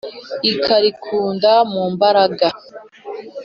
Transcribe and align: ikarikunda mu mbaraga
ikarikunda 0.51 1.51
mu 1.71 1.83
mbaraga 1.93 2.47